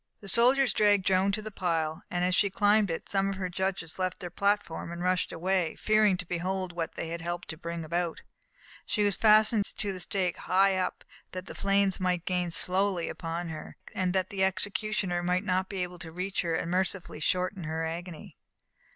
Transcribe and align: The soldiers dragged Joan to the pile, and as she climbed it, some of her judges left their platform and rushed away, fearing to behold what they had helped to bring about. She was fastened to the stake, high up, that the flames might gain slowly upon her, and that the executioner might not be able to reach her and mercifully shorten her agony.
The 0.19 0.27
soldiers 0.27 0.73
dragged 0.73 1.05
Joan 1.05 1.31
to 1.33 1.43
the 1.43 1.51
pile, 1.51 2.01
and 2.09 2.25
as 2.25 2.33
she 2.33 2.49
climbed 2.49 2.89
it, 2.89 3.07
some 3.07 3.29
of 3.29 3.35
her 3.35 3.49
judges 3.49 3.99
left 3.99 4.19
their 4.19 4.31
platform 4.31 4.91
and 4.91 5.03
rushed 5.03 5.31
away, 5.31 5.75
fearing 5.75 6.17
to 6.17 6.25
behold 6.27 6.73
what 6.73 6.95
they 6.95 7.09
had 7.09 7.21
helped 7.21 7.49
to 7.49 7.55
bring 7.57 7.85
about. 7.85 8.23
She 8.83 9.03
was 9.03 9.15
fastened 9.15 9.65
to 9.77 9.93
the 9.93 9.99
stake, 9.99 10.37
high 10.37 10.75
up, 10.75 11.03
that 11.33 11.45
the 11.45 11.53
flames 11.53 11.99
might 11.99 12.25
gain 12.25 12.49
slowly 12.49 13.09
upon 13.09 13.49
her, 13.49 13.77
and 13.93 14.11
that 14.13 14.31
the 14.31 14.43
executioner 14.43 15.21
might 15.21 15.43
not 15.43 15.69
be 15.69 15.83
able 15.83 15.99
to 15.99 16.11
reach 16.11 16.41
her 16.41 16.55
and 16.55 16.71
mercifully 16.71 17.19
shorten 17.19 17.65
her 17.65 17.85
agony. 17.85 18.37